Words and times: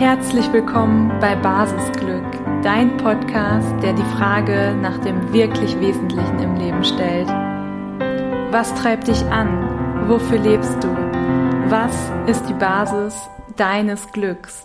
Herzlich 0.00 0.50
willkommen 0.50 1.10
bei 1.20 1.36
Basisglück, 1.36 2.24
dein 2.62 2.96
Podcast, 2.96 3.70
der 3.82 3.92
die 3.92 4.16
Frage 4.16 4.74
nach 4.80 4.96
dem 5.02 5.30
wirklich 5.34 5.78
Wesentlichen 5.78 6.38
im 6.38 6.56
Leben 6.56 6.82
stellt. 6.82 7.28
Was 8.50 8.74
treibt 8.76 9.08
dich 9.08 9.22
an? 9.26 10.08
Wofür 10.08 10.38
lebst 10.38 10.82
du? 10.82 10.88
Was 11.68 11.94
ist 12.26 12.48
die 12.48 12.54
Basis 12.54 13.28
deines 13.58 14.10
Glücks? 14.10 14.64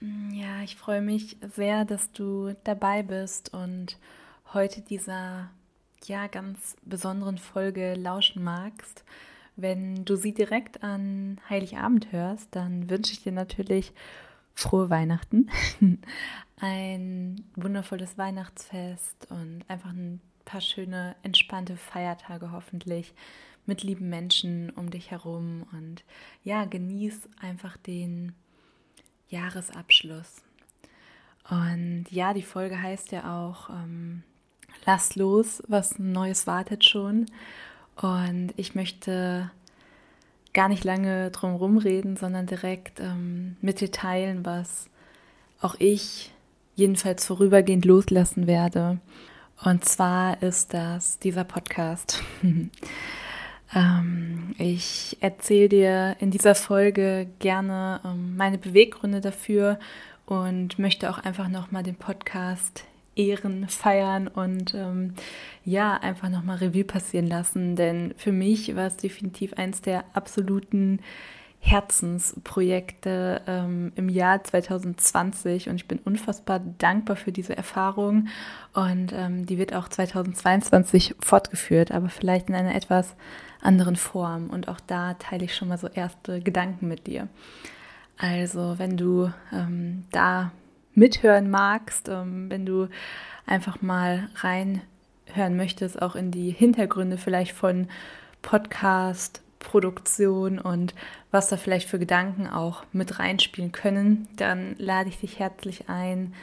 Ja, 0.00 0.64
ich 0.64 0.74
freue 0.74 1.02
mich 1.02 1.36
sehr, 1.54 1.84
dass 1.84 2.10
du 2.10 2.56
dabei 2.64 3.04
bist 3.04 3.54
und 3.54 3.96
heute 4.52 4.80
dieser 4.80 5.50
ja 6.08 6.26
ganz 6.26 6.76
besonderen 6.84 7.38
Folge 7.38 7.94
lauschen 7.94 8.42
magst. 8.42 9.04
Wenn 9.56 10.04
du 10.04 10.16
sie 10.16 10.32
direkt 10.32 10.82
an 10.82 11.40
Heiligabend 11.48 12.10
hörst, 12.12 12.48
dann 12.54 12.88
wünsche 12.88 13.12
ich 13.12 13.22
dir 13.22 13.32
natürlich 13.32 13.92
frohe 14.54 14.90
Weihnachten, 14.90 15.50
ein 16.60 17.44
wundervolles 17.56 18.18
Weihnachtsfest 18.18 19.26
und 19.30 19.64
einfach 19.68 19.90
ein 19.90 20.20
paar 20.44 20.60
schöne, 20.60 21.16
entspannte 21.22 21.76
Feiertage 21.76 22.52
hoffentlich 22.52 23.14
mit 23.66 23.82
lieben 23.82 24.08
Menschen 24.08 24.70
um 24.70 24.90
dich 24.90 25.10
herum 25.10 25.66
und 25.72 26.04
ja, 26.42 26.64
genieß 26.64 27.28
einfach 27.40 27.76
den 27.76 28.34
Jahresabschluss. 29.28 30.42
Und 31.48 32.06
ja, 32.10 32.34
die 32.34 32.42
Folge 32.42 32.80
heißt 32.80 33.12
ja 33.12 33.46
auch 33.46 33.70
ähm, 33.70 34.22
lass 34.86 35.16
los, 35.16 35.62
was 35.68 35.98
Neues 35.98 36.46
wartet 36.46 36.84
schon. 36.84 37.26
Und 37.96 38.52
ich 38.56 38.74
möchte 38.74 39.50
gar 40.52 40.68
nicht 40.68 40.84
lange 40.84 41.30
drum 41.30 41.54
rumreden, 41.56 42.16
sondern 42.16 42.46
direkt 42.46 43.00
ähm, 43.00 43.56
mit 43.60 43.80
dir 43.80 43.90
teilen, 43.90 44.44
was 44.44 44.88
auch 45.60 45.76
ich 45.78 46.32
jedenfalls 46.74 47.26
vorübergehend 47.26 47.84
loslassen 47.84 48.46
werde. 48.46 48.98
Und 49.64 49.84
zwar 49.84 50.42
ist 50.42 50.74
das 50.74 51.18
dieser 51.18 51.44
Podcast. 51.44 52.22
ähm, 53.74 54.54
ich 54.58 55.16
erzähle 55.20 55.68
dir 55.68 56.16
in 56.18 56.30
dieser 56.30 56.54
Folge 56.54 57.28
gerne 57.38 58.00
ähm, 58.04 58.36
meine 58.36 58.58
Beweggründe 58.58 59.20
dafür 59.20 59.78
und 60.26 60.78
möchte 60.78 61.10
auch 61.10 61.18
einfach 61.18 61.48
nochmal 61.48 61.82
den 61.82 61.96
Podcast 61.96 62.84
ehren, 63.16 63.68
feiern 63.68 64.28
und 64.28 64.74
ähm, 64.74 65.14
ja, 65.64 65.94
einfach 65.94 66.28
nochmal 66.28 66.58
Revue 66.58 66.84
passieren 66.84 67.26
lassen. 67.26 67.76
Denn 67.76 68.14
für 68.16 68.32
mich 68.32 68.74
war 68.74 68.86
es 68.86 68.96
definitiv 68.96 69.54
eins 69.54 69.80
der 69.80 70.04
absoluten 70.14 71.00
Herzensprojekte 71.64 73.42
ähm, 73.46 73.92
im 73.94 74.08
Jahr 74.08 74.42
2020 74.42 75.68
und 75.68 75.76
ich 75.76 75.86
bin 75.86 76.00
unfassbar 76.00 76.60
dankbar 76.78 77.14
für 77.14 77.30
diese 77.30 77.56
Erfahrung 77.56 78.26
und 78.74 79.12
ähm, 79.12 79.46
die 79.46 79.58
wird 79.58 79.72
auch 79.72 79.88
2022 79.88 81.14
fortgeführt, 81.20 81.92
aber 81.92 82.08
vielleicht 82.08 82.48
in 82.48 82.56
einer 82.56 82.74
etwas 82.74 83.14
anderen 83.60 83.94
Form 83.94 84.50
und 84.50 84.66
auch 84.66 84.80
da 84.80 85.14
teile 85.14 85.44
ich 85.44 85.54
schon 85.54 85.68
mal 85.68 85.78
so 85.78 85.86
erste 85.86 86.40
Gedanken 86.40 86.88
mit 86.88 87.06
dir. 87.06 87.28
Also 88.18 88.74
wenn 88.78 88.96
du 88.96 89.30
ähm, 89.52 90.02
da 90.10 90.50
mithören 90.94 91.50
magst, 91.50 92.08
ähm, 92.08 92.50
wenn 92.50 92.66
du 92.66 92.88
einfach 93.46 93.82
mal 93.82 94.28
reinhören 94.36 95.56
möchtest, 95.56 96.00
auch 96.00 96.14
in 96.14 96.30
die 96.30 96.50
Hintergründe 96.50 97.18
vielleicht 97.18 97.52
von 97.52 97.88
Podcast, 98.42 99.42
Produktion 99.58 100.58
und 100.58 100.94
was 101.30 101.48
da 101.48 101.56
vielleicht 101.56 101.88
für 101.88 101.98
Gedanken 101.98 102.46
auch 102.48 102.84
mit 102.92 103.18
reinspielen 103.18 103.72
können, 103.72 104.28
dann 104.36 104.74
lade 104.78 105.08
ich 105.08 105.20
dich 105.20 105.38
herzlich 105.38 105.88
ein, 105.88 106.34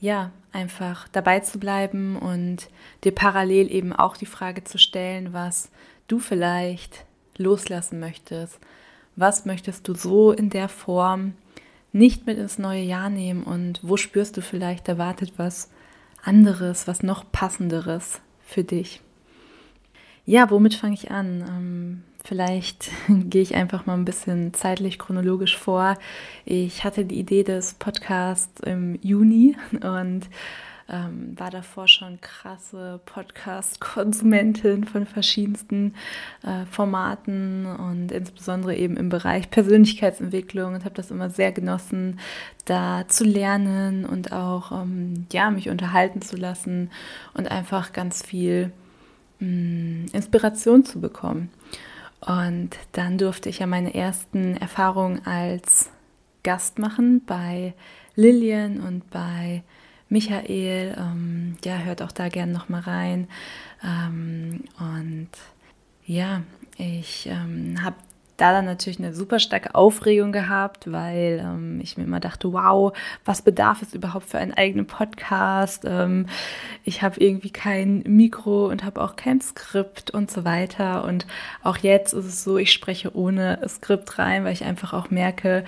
ja, 0.00 0.30
einfach 0.52 1.08
dabei 1.08 1.40
zu 1.40 1.58
bleiben 1.58 2.16
und 2.16 2.68
dir 3.04 3.14
parallel 3.14 3.70
eben 3.70 3.92
auch 3.92 4.16
die 4.16 4.26
Frage 4.26 4.64
zu 4.64 4.78
stellen, 4.78 5.32
was 5.32 5.70
du 6.08 6.18
vielleicht 6.18 7.04
loslassen 7.36 8.00
möchtest. 8.00 8.58
Was 9.16 9.44
möchtest 9.44 9.86
du 9.86 9.94
so 9.94 10.32
in 10.32 10.50
der 10.50 10.68
Form 10.68 11.34
nicht 11.92 12.26
mit 12.26 12.38
ins 12.38 12.58
neue 12.58 12.82
Jahr 12.82 13.10
nehmen 13.10 13.42
und 13.42 13.80
wo 13.82 13.96
spürst 13.96 14.36
du 14.36 14.42
vielleicht, 14.42 14.88
da 14.88 14.98
wartet 14.98 15.32
was 15.36 15.70
anderes, 16.22 16.86
was 16.86 17.02
noch 17.02 17.30
passenderes 17.30 18.20
für 18.42 18.64
dich. 18.64 19.00
Ja, 20.26 20.50
womit 20.50 20.74
fange 20.74 20.94
ich 20.94 21.10
an? 21.10 21.44
Ähm, 21.48 22.02
vielleicht 22.24 22.90
gehe 23.08 23.42
ich 23.42 23.54
einfach 23.54 23.86
mal 23.86 23.94
ein 23.94 24.04
bisschen 24.04 24.54
zeitlich 24.54 24.98
chronologisch 24.98 25.56
vor. 25.56 25.96
Ich 26.44 26.84
hatte 26.84 27.04
die 27.04 27.18
Idee 27.18 27.42
des 27.42 27.74
Podcasts 27.74 28.60
im 28.60 28.98
Juni 29.02 29.56
und 29.72 30.28
ähm, 30.90 31.38
war 31.38 31.50
davor 31.50 31.88
schon 31.88 32.20
krasse 32.20 33.00
Podcast-Konsumentin 33.06 34.84
von 34.84 35.06
verschiedensten 35.06 35.94
äh, 36.42 36.66
Formaten 36.66 37.66
und 37.66 38.12
insbesondere 38.12 38.74
eben 38.74 38.96
im 38.96 39.08
Bereich 39.08 39.50
Persönlichkeitsentwicklung 39.50 40.74
und 40.74 40.84
habe 40.84 40.94
das 40.94 41.10
immer 41.10 41.30
sehr 41.30 41.52
genossen, 41.52 42.18
da 42.64 43.06
zu 43.08 43.24
lernen 43.24 44.04
und 44.04 44.32
auch 44.32 44.72
ähm, 44.72 45.26
ja, 45.32 45.50
mich 45.50 45.68
unterhalten 45.68 46.22
zu 46.22 46.36
lassen 46.36 46.90
und 47.34 47.50
einfach 47.50 47.92
ganz 47.92 48.22
viel 48.22 48.72
mh, 49.38 49.46
mm, 49.46 50.06
Inspiration 50.12 50.84
zu 50.84 51.00
bekommen. 51.00 51.50
Und 52.20 52.70
dann 52.92 53.16
durfte 53.16 53.48
ich 53.48 53.60
ja 53.60 53.66
meine 53.66 53.94
ersten 53.94 54.56
Erfahrungen 54.56 55.24
als 55.24 55.90
Gast 56.42 56.78
machen 56.78 57.22
bei 57.24 57.74
Lillian 58.14 58.80
und 58.80 59.08
bei 59.10 59.62
Michael. 60.10 60.94
Ähm, 60.98 61.56
ja, 61.64 61.78
hört 61.78 62.02
auch 62.02 62.12
da 62.12 62.28
gerne 62.28 62.52
nochmal 62.52 62.82
rein. 62.82 63.28
Ähm, 63.82 64.64
und 64.78 65.30
ja, 66.04 66.42
ich 66.76 67.26
ähm, 67.26 67.82
habe 67.82 67.96
da 68.40 68.52
dann 68.52 68.64
natürlich 68.64 68.98
eine 68.98 69.12
super 69.12 69.38
starke 69.38 69.74
Aufregung 69.74 70.32
gehabt, 70.32 70.90
weil 70.90 71.40
ähm, 71.44 71.78
ich 71.82 71.98
mir 71.98 72.04
immer 72.04 72.20
dachte, 72.20 72.52
wow, 72.52 72.96
was 73.24 73.42
bedarf 73.42 73.82
es 73.82 73.92
überhaupt 73.92 74.30
für 74.30 74.38
einen 74.38 74.54
eigenen 74.54 74.86
Podcast? 74.86 75.84
Ähm, 75.86 76.26
ich 76.84 77.02
habe 77.02 77.20
irgendwie 77.20 77.50
kein 77.50 78.02
Mikro 78.06 78.66
und 78.66 78.82
habe 78.82 79.02
auch 79.02 79.16
kein 79.16 79.40
Skript 79.40 80.10
und 80.10 80.30
so 80.30 80.44
weiter. 80.44 81.04
Und 81.04 81.26
auch 81.62 81.76
jetzt 81.78 82.14
ist 82.14 82.24
es 82.24 82.42
so, 82.42 82.56
ich 82.56 82.72
spreche 82.72 83.14
ohne 83.14 83.60
Skript 83.68 84.18
rein, 84.18 84.44
weil 84.44 84.54
ich 84.54 84.64
einfach 84.64 84.94
auch 84.94 85.10
merke, 85.10 85.64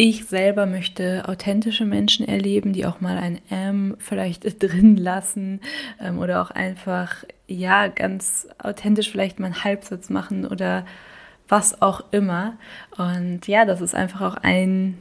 ich 0.00 0.26
selber 0.26 0.64
möchte 0.64 1.24
authentische 1.26 1.84
Menschen 1.84 2.26
erleben, 2.26 2.72
die 2.72 2.86
auch 2.86 3.00
mal 3.00 3.18
ein 3.18 3.40
M 3.50 3.96
vielleicht 3.98 4.44
drin 4.62 4.96
lassen 4.96 5.60
ähm, 6.00 6.20
oder 6.20 6.40
auch 6.40 6.52
einfach, 6.52 7.24
ja, 7.48 7.88
ganz 7.88 8.46
authentisch 8.58 9.10
vielleicht 9.10 9.40
mal 9.40 9.46
einen 9.46 9.64
Halbsatz 9.64 10.08
machen 10.08 10.46
oder 10.46 10.86
was 11.48 11.82
auch 11.82 12.04
immer. 12.12 12.56
Und 12.96 13.48
ja, 13.48 13.64
das 13.64 13.80
ist 13.80 13.94
einfach 13.94 14.20
auch 14.20 14.36
ein 14.36 14.96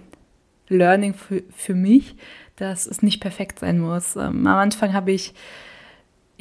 Learning 0.67 1.13
für, 1.13 1.43
für 1.55 1.75
mich, 1.75 2.15
dass 2.55 2.87
es 2.87 3.03
nicht 3.03 3.21
perfekt 3.21 3.59
sein 3.59 3.79
muss. 3.79 4.15
Ähm, 4.15 4.47
am 4.47 4.57
Anfang 4.57 4.93
habe 4.93 5.11
ich 5.11 5.35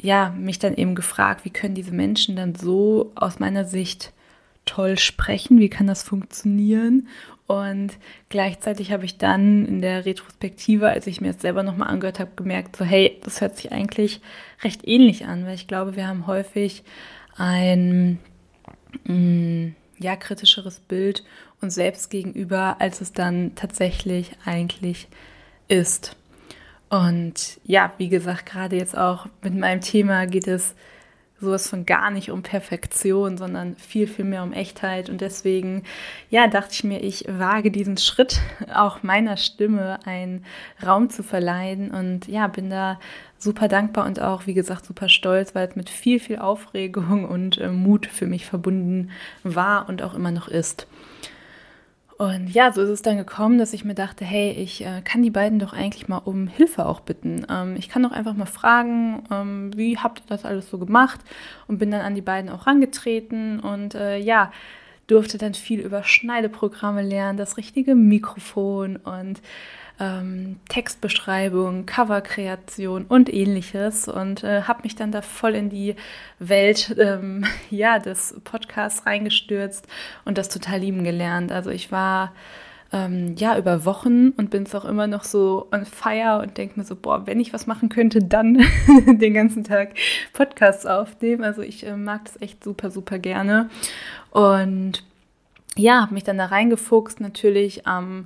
ja 0.01 0.31
mich 0.31 0.57
dann 0.57 0.73
eben 0.73 0.95
gefragt, 0.95 1.45
wie 1.45 1.51
können 1.51 1.75
diese 1.75 1.93
Menschen 1.93 2.35
dann 2.35 2.55
so 2.55 3.11
aus 3.13 3.37
meiner 3.37 3.65
Sicht 3.65 4.13
toll 4.65 4.97
sprechen, 4.97 5.59
wie 5.59 5.69
kann 5.69 5.85
das 5.85 6.01
funktionieren 6.01 7.07
und 7.47 7.93
gleichzeitig 8.27 8.91
habe 8.91 9.05
ich 9.05 9.17
dann 9.17 9.65
in 9.65 9.81
der 9.81 10.05
Retrospektive, 10.05 10.89
als 10.89 11.07
ich 11.07 11.21
mir 11.21 11.31
das 11.31 11.41
selber 11.41 11.63
nochmal 11.63 11.87
angehört 11.89 12.19
habe, 12.19 12.31
gemerkt, 12.35 12.75
so 12.75 12.83
hey, 12.83 13.17
das 13.23 13.39
hört 13.39 13.55
sich 13.55 13.71
eigentlich 13.71 14.19
recht 14.63 14.85
ähnlich 14.85 15.25
an, 15.25 15.45
weil 15.45 15.55
ich 15.55 15.67
glaube, 15.67 15.95
wir 15.95 16.07
haben 16.07 16.27
häufig 16.27 16.83
ein 17.37 18.19
mh, 19.05 19.13
mm, 19.13 19.75
ja, 19.99 20.15
kritischeres 20.15 20.79
Bild 20.81 21.23
uns 21.61 21.75
selbst 21.75 22.09
gegenüber, 22.09 22.75
als 22.79 23.01
es 23.01 23.13
dann 23.13 23.55
tatsächlich 23.55 24.31
eigentlich 24.45 25.07
ist. 25.69 26.15
Und 26.89 27.59
ja, 27.63 27.93
wie 27.97 28.09
gesagt, 28.09 28.45
gerade 28.45 28.75
jetzt 28.75 28.97
auch 28.97 29.27
mit 29.41 29.55
meinem 29.55 29.81
Thema 29.81 30.27
geht 30.27 30.47
es 30.47 30.75
sowas 31.39 31.69
von 31.69 31.85
gar 31.85 32.09
nicht 32.09 32.31
um 32.31 32.41
Perfektion, 32.41 33.37
sondern 33.37 33.75
viel, 33.75 34.07
viel 34.07 34.25
mehr 34.25 34.43
um 34.43 34.53
Echtheit. 34.53 35.09
Und 35.09 35.21
deswegen, 35.21 35.83
ja, 36.29 36.47
dachte 36.47 36.73
ich 36.73 36.83
mir, 36.83 37.03
ich 37.03 37.25
wage 37.27 37.71
diesen 37.71 37.97
Schritt, 37.97 38.39
auch 38.73 39.03
meiner 39.03 39.37
Stimme 39.37 39.99
einen 40.05 40.45
Raum 40.85 41.09
zu 41.09 41.23
verleihen. 41.23 41.91
Und 41.91 42.27
ja, 42.27 42.47
bin 42.47 42.69
da 42.69 42.99
super 43.37 43.67
dankbar 43.67 44.05
und 44.05 44.21
auch, 44.21 44.47
wie 44.47 44.53
gesagt, 44.55 44.85
super 44.85 45.09
stolz, 45.09 45.53
weil 45.53 45.67
es 45.67 45.75
mit 45.75 45.89
viel, 45.89 46.19
viel 46.19 46.39
Aufregung 46.39 47.25
und 47.25 47.59
äh, 47.59 47.69
Mut 47.69 48.07
für 48.07 48.25
mich 48.25 48.45
verbunden 48.45 49.11
war 49.43 49.87
und 49.89 50.01
auch 50.01 50.15
immer 50.15 50.31
noch 50.31 50.47
ist. 50.47 50.87
Und 52.17 52.49
ja, 52.49 52.71
so 52.71 52.81
ist 52.81 52.89
es 52.89 53.03
dann 53.03 53.17
gekommen, 53.17 53.59
dass 53.59 53.73
ich 53.73 53.85
mir 53.85 53.93
dachte, 53.93 54.25
hey, 54.25 54.51
ich 54.51 54.83
äh, 54.83 55.01
kann 55.03 55.21
die 55.21 55.29
beiden 55.29 55.59
doch 55.59 55.73
eigentlich 55.73 56.07
mal 56.07 56.17
um 56.17 56.47
Hilfe 56.47 56.87
auch 56.87 57.01
bitten. 57.01 57.45
Ähm, 57.47 57.75
ich 57.77 57.89
kann 57.89 58.01
doch 58.01 58.11
einfach 58.11 58.33
mal 58.33 58.47
fragen, 58.47 59.23
ähm, 59.29 59.71
wie 59.75 59.99
habt 59.99 60.21
ihr 60.21 60.27
das 60.27 60.43
alles 60.43 60.67
so 60.67 60.79
gemacht? 60.79 61.19
Und 61.67 61.77
bin 61.77 61.91
dann 61.91 62.01
an 62.01 62.15
die 62.15 62.21
beiden 62.21 62.49
auch 62.49 62.65
rangetreten 62.65 63.59
und 63.59 63.93
äh, 63.93 64.17
ja, 64.17 64.51
durfte 65.07 65.37
dann 65.37 65.53
viel 65.53 65.79
über 65.79 66.03
Schneideprogramme 66.03 67.01
lernen, 67.01 67.37
das 67.37 67.57
richtige 67.57 67.95
Mikrofon 67.95 68.97
und 68.97 69.41
ähm, 69.99 70.59
Textbeschreibung, 70.69 71.85
Coverkreation 71.85 73.05
und 73.05 73.33
ähnliches 73.33 74.07
und 74.07 74.43
äh, 74.43 74.63
habe 74.63 74.83
mich 74.83 74.95
dann 74.95 75.11
da 75.11 75.21
voll 75.21 75.55
in 75.55 75.69
die 75.69 75.95
Welt 76.39 76.95
ähm, 76.99 77.45
ja, 77.69 77.99
des 77.99 78.39
Podcasts 78.43 79.05
reingestürzt 79.05 79.87
und 80.25 80.37
das 80.37 80.49
total 80.49 80.79
lieben 80.79 81.03
gelernt. 81.03 81.51
Also 81.51 81.71
ich 81.71 81.91
war 81.91 82.33
ähm, 82.93 83.35
ja 83.35 83.57
über 83.57 83.85
Wochen 83.85 84.29
und 84.29 84.49
bin 84.49 84.63
es 84.63 84.73
auch 84.75 84.85
immer 84.85 85.07
noch 85.07 85.23
so 85.23 85.67
on 85.71 85.85
fire 85.85 86.41
und 86.41 86.57
denke 86.57 86.79
mir 86.79 86.85
so, 86.85 86.95
boah, 86.95 87.27
wenn 87.27 87.39
ich 87.39 87.53
was 87.53 87.67
machen 87.67 87.89
könnte, 87.89 88.19
dann 88.19 88.63
den 89.07 89.33
ganzen 89.33 89.63
Tag 89.63 89.95
Podcasts 90.33 90.85
aufnehmen. 90.85 91.43
Also 91.43 91.61
ich 91.61 91.85
äh, 91.85 91.95
mag 91.95 92.25
das 92.25 92.41
echt 92.41 92.63
super, 92.63 92.91
super 92.91 93.19
gerne. 93.19 93.69
Und 94.31 95.03
ja, 95.75 96.01
habe 96.01 96.13
mich 96.13 96.23
dann 96.23 96.37
da 96.37 96.45
reingefuchst, 96.45 97.19
natürlich 97.19 97.85
am 97.85 98.05
ähm, 98.07 98.25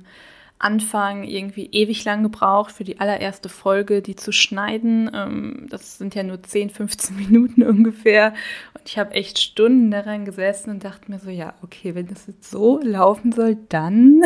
Anfang 0.62 1.24
irgendwie 1.24 1.66
ewig 1.72 2.04
lang 2.04 2.22
gebraucht 2.22 2.72
für 2.72 2.84
die 2.84 3.00
allererste 3.00 3.48
Folge, 3.48 4.00
die 4.00 4.16
zu 4.16 4.32
schneiden. 4.32 5.10
Ähm, 5.12 5.66
das 5.70 5.98
sind 5.98 6.14
ja 6.14 6.22
nur 6.22 6.42
10, 6.42 6.70
15 6.70 7.16
Minuten 7.30 7.62
ungefähr. 7.62 8.32
Und 8.74 8.88
ich 8.88 8.98
habe 8.98 9.12
echt 9.12 9.38
Stunden 9.38 9.90
daran 9.90 10.24
gesessen 10.24 10.70
und 10.70 10.84
dachte 10.84 11.10
mir 11.10 11.18
so, 11.18 11.30
ja, 11.30 11.54
okay, 11.62 11.94
wenn 11.94 12.06
das 12.06 12.26
jetzt 12.26 12.50
so 12.50 12.80
laufen 12.82 13.32
soll, 13.32 13.56
dann 13.68 14.22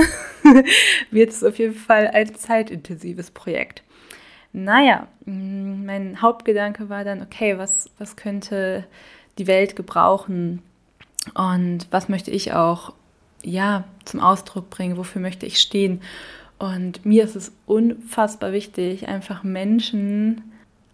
wird 1.11 1.31
es 1.31 1.43
auf 1.43 1.59
jeden 1.59 1.75
Fall 1.75 2.09
ein 2.09 2.35
zeitintensives 2.35 3.31
Projekt. 3.31 3.83
Naja, 4.53 5.09
mm, 5.25 5.85
mein 5.85 6.23
Hauptgedanke 6.23 6.89
war 6.89 7.05
dann, 7.05 7.23
okay, 7.23 7.59
was, 7.59 7.91
was 7.99 8.17
könnte 8.17 8.87
die 9.39 9.47
Welt 9.47 9.77
gebrauchen 9.77 10.63
und 11.35 11.87
was 11.91 12.09
möchte 12.09 12.31
ich 12.31 12.53
auch 12.53 12.93
ja, 13.47 13.85
zum 14.05 14.21
Ausdruck 14.21 14.69
bringen, 14.71 14.97
wofür 14.97 15.23
möchte 15.23 15.47
ich 15.47 15.61
stehen. 15.61 16.03
Und 16.59 17.07
mir 17.07 17.25
ist 17.25 17.37
es 17.37 17.53
unfassbar 17.67 18.53
wichtig, 18.53 19.09
einfach 19.09 19.45
Menschen 19.45 20.43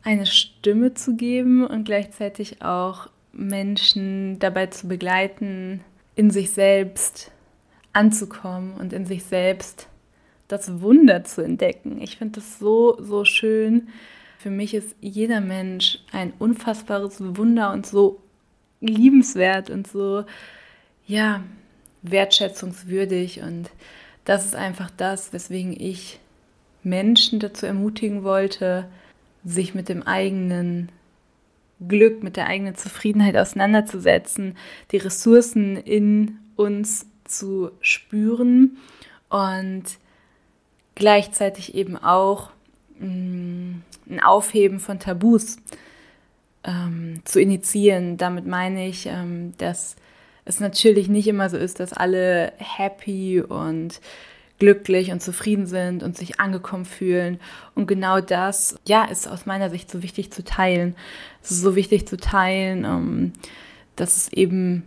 eine 0.03 0.27
Stimme 0.27 0.95
zu 0.95 1.17
geben 1.17 1.67
und 1.67 1.85
gleichzeitig 1.85 2.63
auch 2.63 3.09
Menschen 3.33 4.39
dabei 4.39 4.67
zu 4.67 4.89
begleiten, 4.89 5.81
in 6.15 6.31
sich 6.31 6.51
selbst 6.51 7.31
anzukommen 7.93 8.75
und 8.75 8.93
in 8.93 9.07
sich 9.07 9.25
selbst 9.25 9.89
das 10.49 10.83
Wunder 10.83 11.25
zu 11.25 11.43
entdecken. 11.43 12.01
Ich 12.03 12.19
finde 12.19 12.41
das 12.41 12.59
so, 12.59 12.99
so 13.01 13.25
schön. 13.25 13.89
Für 14.39 14.51
mich 14.51 14.75
ist 14.75 14.95
jeder 15.01 15.41
Mensch 15.41 16.01
ein 16.13 16.33
unfassbares 16.39 17.17
Wunder 17.21 17.73
und 17.73 17.87
so 17.87 18.21
liebenswert 18.81 19.71
und 19.71 19.87
so, 19.87 20.25
ja, 21.07 21.43
wertschätzungswürdig 22.03 23.41
und 23.43 23.71
das 24.25 24.45
ist 24.45 24.55
einfach 24.55 24.91
das, 24.97 25.33
weswegen 25.33 25.79
ich 25.79 26.21
Menschen 26.83 27.41
dazu 27.41 27.67
ermutigen 27.67 28.25
wollte, 28.25 28.89
sich 29.45 29.75
mit 29.75 29.89
dem 29.89 30.03
eigenen 30.03 30.91
Glück, 31.89 32.23
mit 32.23 32.37
der 32.37 32.47
eigenen 32.47 32.77
Zufriedenheit 32.77 33.37
auseinanderzusetzen, 33.37 34.57
die 34.93 34.99
Ressourcen 34.99 35.77
in 35.77 36.39
uns 36.57 37.07
zu 37.25 37.71
spüren 37.81 38.77
und 39.29 39.85
gleichzeitig 40.95 41.75
eben 41.75 41.97
auch 41.97 42.51
mm, 43.01 43.73
ein 44.11 44.21
Aufheben 44.23 44.79
von 44.79 45.01
Tabus 45.01 45.57
ähm, 46.65 47.23
zu 47.25 47.41
initiieren. 47.41 48.17
Damit 48.17 48.47
meine 48.47 48.87
ich, 48.87 49.07
ähm, 49.07 49.55
dass 49.59 49.97
es 50.45 50.61
natürlich 50.61 51.09
nicht 51.09 51.29
immer 51.29 51.49
so 51.51 51.57
ist, 51.57 51.81
dass 51.81 51.93
alle 51.93 52.53
happy 52.59 53.41
und 53.41 54.01
glücklich 54.59 55.11
und 55.11 55.21
zufrieden 55.21 55.67
sind 55.67 56.03
und 56.03 56.17
sich 56.17 56.39
angekommen 56.39 56.85
fühlen. 56.85 57.41
Und 57.75 57.87
genau 57.87 58.21
das, 58.21 58.77
ja, 58.87 59.05
ist 59.05 59.29
aus 59.29 59.45
meiner 59.45 59.71
Sicht 59.71 59.91
so 59.91 60.03
wichtig 60.03 60.33
zu 60.33 60.45
teilen. 60.45 60.95
Es 61.43 61.51
ist 61.51 61.63
so 61.63 61.75
wichtig 61.75 62.07
zu 62.07 62.17
teilen, 62.17 62.85
ähm, 62.85 63.33
dass 63.97 64.17
es 64.17 64.33
eben 64.33 64.85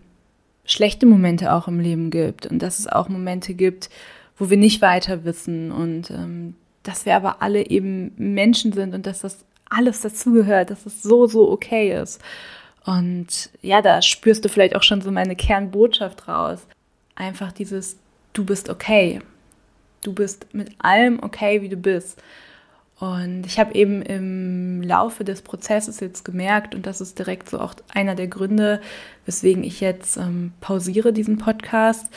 schlechte 0.66 1.06
Momente 1.06 1.54
auch 1.54 1.68
im 1.68 1.80
Leben 1.80 2.10
gibt 2.10 2.46
und 2.46 2.60
dass 2.60 2.80
es 2.80 2.88
auch 2.88 3.10
Momente 3.10 3.54
gibt, 3.54 3.90
wo 4.38 4.50
wir 4.50 4.58
nicht 4.58 4.82
weiter 4.82 5.26
wissen 5.26 5.72
und 5.72 6.10
ähm, 6.10 6.56
dass 6.84 7.06
wir 7.06 7.16
aber 7.16 7.42
alle 7.42 7.68
eben 7.70 8.14
Menschen 8.18 8.72
sind 8.72 8.94
und 8.94 9.06
dass 9.06 9.22
das 9.22 9.44
alles 9.70 10.02
dazugehört, 10.02 10.70
dass 10.70 10.86
es 10.86 11.04
so, 11.04 11.28
so 11.28 11.52
okay 11.52 12.00
ist. 12.02 12.22
Und 12.86 13.50
ja, 13.62 13.82
da 13.82 14.02
spürst 14.02 14.46
du 14.46 14.50
vielleicht 14.50 14.76
auch 14.76 14.84
schon 14.84 15.02
so 15.02 15.12
meine 15.12 15.36
Kernbotschaft 15.36 16.28
raus. 16.28 16.60
Einfach 17.16 17.52
dieses, 17.52 17.98
du 18.34 18.46
bist 18.46 18.70
okay. 18.70 19.22
Du 20.04 20.14
bist 20.14 20.54
mit 20.54 20.72
allem 20.78 21.22
okay, 21.24 21.62
wie 21.62 21.70
du 21.70 21.78
bist. 21.78 22.22
Und 23.00 23.46
ich 23.46 23.60
habe 23.60 23.76
eben 23.76 24.02
im 24.04 24.82
Laufe 24.82 25.26
des 25.26 25.42
Prozesses 25.42 26.00
jetzt 26.00 26.24
gemerkt, 26.24 26.74
und 26.74 26.86
das 26.86 27.02
ist 27.02 27.20
direkt 27.20 27.50
so 27.50 27.60
auch 27.60 27.74
einer 27.94 28.16
der 28.16 28.28
Gründe, 28.28 28.80
weswegen 29.26 29.64
ich 29.64 29.82
jetzt 29.82 30.16
ähm, 30.16 30.54
pausiere 30.62 31.12
diesen 31.12 31.38
Podcast, 31.38 32.08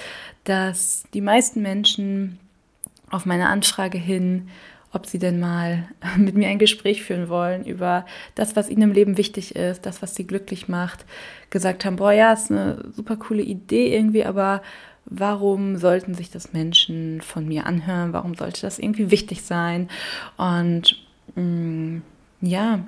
dass 0.45 1.05
die 1.15 1.21
meisten 1.21 1.63
Menschen 1.63 2.39
auf 3.11 3.27
meine 3.27 3.49
Anfrage 3.49 3.99
hin 3.99 4.49
ob 4.93 5.07
sie 5.07 5.19
denn 5.19 5.41
mal 5.41 5.89
mit 6.17 6.35
mir 6.35 6.49
ein 6.49 6.59
Gespräch 6.59 7.03
führen 7.03 7.29
wollen 7.29 7.65
über 7.65 8.07
das, 8.35 8.57
was 8.57 8.69
ihnen 8.69 8.83
im 8.83 8.93
Leben 8.93 9.17
wichtig 9.17 9.57
ist, 9.57 9.87
das, 9.87 10.03
was 10.03 10.15
sie 10.15 10.27
glücklich 10.27 10.69
macht, 10.69 11.05
gesagt 11.51 11.85
haben, 11.85 11.97
boah, 11.97 12.13
ja, 12.13 12.33
ist 12.33 12.51
eine 12.51 12.85
super 12.93 13.17
coole 13.17 13.43
Idee 13.43 13.95
irgendwie, 13.95 14.25
aber 14.25 14.63
warum 15.05 15.77
sollten 15.77 16.15
sich 16.15 16.31
das 16.31 16.53
Menschen 16.53 17.21
von 17.21 17.47
mir 17.47 17.67
anhören? 17.67 18.13
Warum 18.13 18.35
sollte 18.35 18.61
das 18.63 18.79
irgendwie 18.79 19.11
wichtig 19.11 19.43
sein? 19.43 19.89
Und 20.37 20.97
mh, 21.35 21.43
mm, 21.43 22.03
ja, 22.41 22.81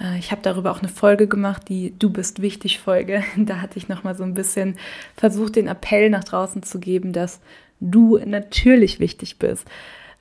äh, 0.00 0.18
ich 0.18 0.30
habe 0.30 0.42
darüber 0.42 0.70
auch 0.70 0.80
eine 0.80 0.88
Folge 0.88 1.26
gemacht, 1.26 1.68
die 1.68 1.94
Du 1.98 2.10
bist 2.10 2.42
wichtig 2.42 2.78
Folge. 2.78 3.22
Da 3.36 3.60
hatte 3.60 3.78
ich 3.78 3.88
noch 3.88 4.04
mal 4.04 4.16
so 4.16 4.24
ein 4.24 4.34
bisschen 4.34 4.76
versucht, 5.16 5.56
den 5.56 5.68
Appell 5.68 6.10
nach 6.10 6.24
draußen 6.24 6.62
zu 6.62 6.78
geben, 6.78 7.12
dass 7.12 7.40
du 7.80 8.18
natürlich 8.24 9.00
wichtig 9.00 9.38
bist. 9.38 9.66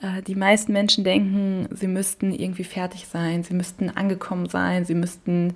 Äh, 0.01 0.21
die 0.21 0.35
meisten 0.35 0.73
Menschen 0.73 1.03
denken, 1.03 1.67
sie 1.71 1.87
müssten 1.87 2.31
irgendwie 2.31 2.63
fertig 2.63 3.07
sein, 3.07 3.43
sie 3.43 3.53
müssten 3.53 3.89
angekommen 3.89 4.47
sein, 4.47 4.85
sie 4.85 4.95
müssten 4.95 5.53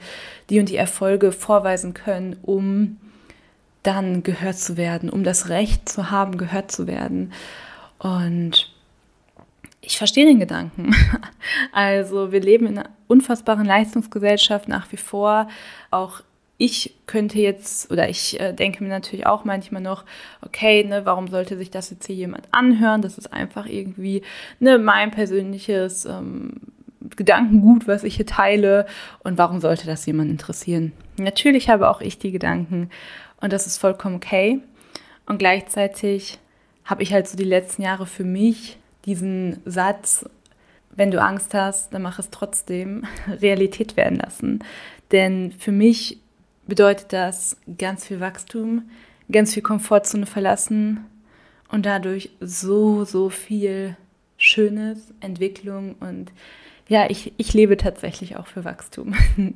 die 0.49 0.59
und 0.59 0.69
die 0.69 0.77
Erfolge 0.77 1.31
vorweisen 1.31 1.93
können, 1.93 2.37
um 2.41 2.97
dann 3.83 4.23
gehört 4.23 4.57
zu 4.57 4.77
werden, 4.77 5.09
um 5.09 5.23
das 5.23 5.49
Recht 5.49 5.87
zu 5.87 6.11
haben, 6.11 6.37
gehört 6.37 6.71
zu 6.71 6.85
werden. 6.87 7.31
Und 7.97 8.73
ich 9.81 9.97
verstehe 9.97 10.25
den 10.25 10.39
Gedanken. 10.39 10.95
Also 11.71 12.31
wir 12.31 12.41
leben 12.41 12.67
in 12.67 12.77
einer 12.77 12.89
unfassbaren 13.07 13.65
Leistungsgesellschaft 13.65 14.67
nach 14.67 14.91
wie 14.91 14.97
vor. 14.97 15.47
Auch 15.89 16.21
ich 16.61 16.93
könnte 17.05 17.39
jetzt, 17.39 17.89
oder 17.89 18.09
ich 18.09 18.37
äh, 18.37 18.51
denke 18.53 18.83
mir 18.83 18.89
natürlich 18.89 19.25
auch 19.25 19.45
manchmal 19.45 19.81
noch, 19.81 20.03
okay, 20.41 20.83
ne, 20.83 21.05
warum 21.05 21.29
sollte 21.29 21.57
sich 21.57 21.71
das 21.71 21.89
jetzt 21.89 22.05
hier 22.05 22.17
jemand 22.17 22.49
anhören? 22.51 23.01
Das 23.01 23.17
ist 23.17 23.31
einfach 23.31 23.65
irgendwie 23.65 24.23
ne, 24.59 24.77
mein 24.77 25.09
persönliches 25.09 26.03
ähm, 26.03 26.51
Gedankengut, 27.15 27.87
was 27.87 28.03
ich 28.03 28.17
hier 28.17 28.25
teile. 28.25 28.85
Und 29.23 29.37
warum 29.37 29.61
sollte 29.61 29.87
das 29.87 30.05
jemand 30.05 30.29
interessieren? 30.29 30.91
Natürlich 31.17 31.69
habe 31.69 31.89
auch 31.89 32.01
ich 32.01 32.19
die 32.19 32.31
Gedanken 32.31 32.89
und 33.39 33.53
das 33.53 33.65
ist 33.65 33.77
vollkommen 33.77 34.15
okay. 34.15 34.59
Und 35.25 35.37
gleichzeitig 35.37 36.39
habe 36.83 37.03
ich 37.03 37.13
halt 37.13 37.29
so 37.29 37.37
die 37.37 37.45
letzten 37.45 37.83
Jahre 37.83 38.05
für 38.05 38.25
mich 38.25 38.77
diesen 39.05 39.61
Satz, 39.63 40.25
wenn 40.93 41.09
du 41.09 41.21
Angst 41.21 41.53
hast, 41.53 41.93
dann 41.93 42.01
mach 42.01 42.19
es 42.19 42.31
trotzdem, 42.31 43.05
Realität 43.41 43.95
werden 43.95 44.17
lassen. 44.17 44.59
Denn 45.13 45.53
für 45.57 45.71
mich 45.71 46.19
bedeutet 46.69 47.11
das 47.11 47.57
ganz 47.77 48.05
viel 48.05 48.19
Wachstum, 48.19 48.83
ganz 49.31 49.53
viel 49.53 49.63
Komfortzone 49.63 50.25
verlassen 50.25 51.05
und 51.69 51.85
dadurch 51.85 52.29
so, 52.39 53.03
so 53.03 53.29
viel 53.29 53.97
Schönes, 54.37 55.13
Entwicklung 55.19 55.95
und 55.99 56.31
ja, 56.89 57.07
ich, 57.07 57.33
ich 57.37 57.53
lebe 57.53 57.77
tatsächlich 57.77 58.35
auch 58.35 58.47
für 58.47 58.65
Wachstum. 58.65 59.13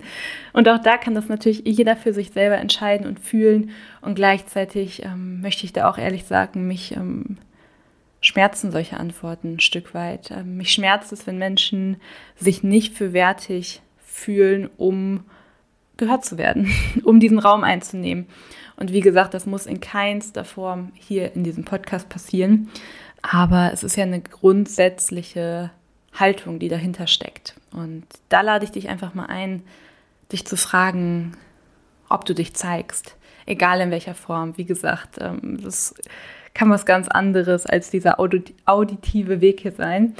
Und 0.53 0.69
auch 0.69 0.77
da 0.77 0.97
kann 0.97 1.15
das 1.15 1.29
natürlich 1.29 1.63
jeder 1.65 1.95
für 1.95 2.13
sich 2.13 2.29
selber 2.29 2.57
entscheiden 2.57 3.07
und 3.07 3.19
fühlen. 3.19 3.71
Und 4.01 4.13
gleichzeitig 4.13 5.03
ähm, 5.03 5.41
möchte 5.41 5.65
ich 5.65 5.73
da 5.73 5.89
auch 5.89 5.97
ehrlich 5.97 6.25
sagen, 6.25 6.67
mich 6.67 6.95
ähm, 6.95 7.39
schmerzen 8.21 8.71
solche 8.71 8.97
Antworten 8.97 9.55
ein 9.55 9.59
Stück 9.59 9.95
weit. 9.95 10.29
Ähm, 10.29 10.57
mich 10.57 10.71
schmerzt 10.71 11.11
es, 11.11 11.25
wenn 11.25 11.39
Menschen 11.39 11.97
sich 12.35 12.61
nicht 12.61 12.95
für 12.95 13.13
wertig 13.13 13.81
fühlen, 14.05 14.69
um 14.77 15.25
gehört 15.97 16.25
zu 16.25 16.37
werden, 16.37 16.71
um 17.03 17.19
diesen 17.19 17.39
Raum 17.39 17.63
einzunehmen. 17.63 18.27
Und 18.75 18.91
wie 18.91 19.01
gesagt, 19.01 19.33
das 19.33 19.45
muss 19.45 19.65
in 19.65 19.79
keinster 19.79 20.45
Form 20.45 20.91
hier 20.95 21.35
in 21.35 21.43
diesem 21.43 21.63
Podcast 21.63 22.09
passieren. 22.09 22.69
Aber 23.21 23.71
es 23.71 23.83
ist 23.83 23.95
ja 23.95 24.03
eine 24.03 24.21
grundsätzliche 24.21 25.71
Haltung, 26.13 26.59
die 26.59 26.69
dahinter 26.69 27.07
steckt. 27.07 27.55
Und 27.71 28.03
da 28.29 28.41
lade 28.41 28.65
ich 28.65 28.71
dich 28.71 28.89
einfach 28.89 29.13
mal 29.13 29.27
ein, 29.27 29.63
dich 30.31 30.45
zu 30.45 30.57
fragen, 30.57 31.33
ob 32.09 32.25
du 32.25 32.33
dich 32.33 32.53
zeigst, 32.53 33.15
egal 33.45 33.81
in 33.81 33.91
welcher 33.91 34.15
Form. 34.15 34.57
Wie 34.57 34.65
gesagt, 34.65 35.17
ähm, 35.19 35.59
das 35.63 35.95
kann 36.53 36.69
was 36.69 36.85
ganz 36.85 37.07
anderes 37.07 37.65
als 37.65 37.89
dieser 37.89 38.19
auditive 38.19 39.41
Weg 39.41 39.61
hier 39.61 39.71
sein. 39.71 40.15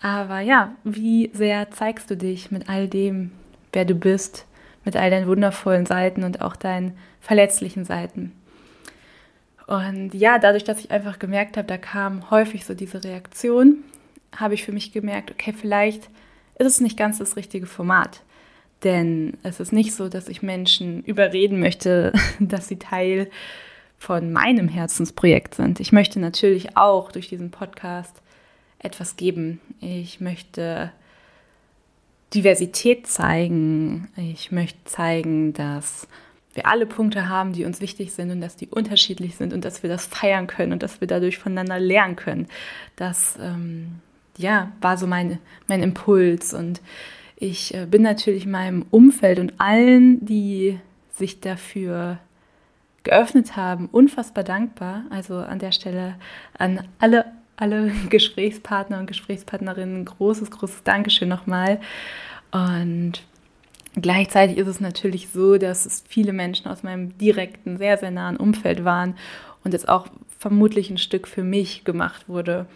Aber 0.00 0.40
ja, 0.40 0.74
wie 0.84 1.30
sehr 1.32 1.70
zeigst 1.70 2.10
du 2.10 2.16
dich 2.16 2.50
mit 2.50 2.68
all 2.68 2.88
dem, 2.88 3.32
wer 3.72 3.84
du 3.84 3.94
bist, 3.94 4.46
mit 4.86 4.96
all 4.96 5.10
deinen 5.10 5.26
wundervollen 5.26 5.84
Seiten 5.84 6.24
und 6.24 6.40
auch 6.40 6.56
deinen 6.56 6.96
verletzlichen 7.20 7.84
Seiten? 7.84 8.32
Und 9.66 10.14
ja, 10.14 10.38
dadurch, 10.38 10.64
dass 10.64 10.78
ich 10.80 10.90
einfach 10.90 11.18
gemerkt 11.18 11.58
habe, 11.58 11.66
da 11.66 11.76
kam 11.76 12.30
häufig 12.30 12.64
so 12.64 12.72
diese 12.72 13.04
Reaktion, 13.04 13.84
habe 14.34 14.54
ich 14.54 14.64
für 14.64 14.72
mich 14.72 14.92
gemerkt, 14.92 15.30
okay, 15.30 15.52
vielleicht 15.52 16.08
ist 16.58 16.66
es 16.66 16.80
nicht 16.80 16.96
ganz 16.96 17.18
das 17.18 17.36
richtige 17.36 17.66
Format. 17.66 18.22
Denn 18.84 19.36
es 19.42 19.60
ist 19.60 19.72
nicht 19.72 19.94
so, 19.94 20.08
dass 20.08 20.28
ich 20.28 20.42
Menschen 20.42 21.02
überreden 21.02 21.60
möchte, 21.60 22.12
dass 22.38 22.68
sie 22.68 22.78
Teil 22.78 23.28
von 23.98 24.32
meinem 24.32 24.68
Herzensprojekt 24.68 25.54
sind. 25.54 25.80
Ich 25.80 25.92
möchte 25.92 26.20
natürlich 26.20 26.76
auch 26.76 27.10
durch 27.10 27.28
diesen 27.28 27.50
Podcast 27.50 28.22
etwas 28.78 29.16
geben. 29.16 29.60
Ich 29.80 30.20
möchte 30.20 30.92
Diversität 32.34 33.06
zeigen. 33.06 34.08
Ich 34.16 34.52
möchte 34.52 34.84
zeigen, 34.84 35.52
dass 35.52 36.08
wir 36.54 36.66
alle 36.66 36.86
Punkte 36.86 37.28
haben, 37.28 37.52
die 37.52 37.64
uns 37.64 37.80
wichtig 37.80 38.12
sind 38.12 38.30
und 38.30 38.40
dass 38.40 38.56
die 38.56 38.68
unterschiedlich 38.68 39.36
sind 39.36 39.52
und 39.52 39.64
dass 39.64 39.82
wir 39.82 39.90
das 39.90 40.06
feiern 40.06 40.46
können 40.46 40.72
und 40.72 40.82
dass 40.82 41.00
wir 41.00 41.08
dadurch 41.08 41.38
voneinander 41.38 41.78
lernen 41.78 42.16
können. 42.16 42.48
Das 42.96 43.38
ähm, 43.40 44.00
ja, 44.38 44.72
war 44.80 44.96
so 44.96 45.06
mein, 45.06 45.38
mein 45.68 45.82
Impuls. 45.82 46.54
Und 46.54 46.80
ich 47.36 47.74
äh, 47.74 47.86
bin 47.86 48.02
natürlich 48.02 48.46
meinem 48.46 48.86
Umfeld 48.90 49.38
und 49.38 49.54
allen, 49.58 50.24
die 50.24 50.78
sich 51.14 51.40
dafür 51.40 52.18
geöffnet 53.02 53.56
haben, 53.56 53.88
unfassbar 53.92 54.44
dankbar. 54.44 55.04
Also 55.10 55.36
an 55.36 55.58
der 55.58 55.72
Stelle 55.72 56.16
an 56.58 56.86
alle, 56.98 57.24
alle 57.56 57.90
Gesprächspartner 58.10 58.98
und 58.98 59.06
Gesprächspartnerinnen 59.06 60.04
großes, 60.04 60.50
großes 60.50 60.82
Dankeschön 60.84 61.28
nochmal. 61.28 61.80
Und 62.50 63.22
gleichzeitig 63.94 64.58
ist 64.58 64.68
es 64.68 64.80
natürlich 64.80 65.28
so, 65.28 65.58
dass 65.58 65.86
es 65.86 66.04
viele 66.06 66.32
Menschen 66.32 66.68
aus 66.68 66.82
meinem 66.82 67.16
direkten, 67.18 67.78
sehr, 67.78 67.98
sehr 67.98 68.10
nahen 68.10 68.36
Umfeld 68.36 68.84
waren 68.84 69.16
und 69.64 69.72
jetzt 69.72 69.88
auch 69.88 70.06
vermutlich 70.38 70.90
ein 70.90 70.98
Stück 70.98 71.26
für 71.26 71.42
mich 71.42 71.84
gemacht 71.84 72.28
wurde. 72.28 72.66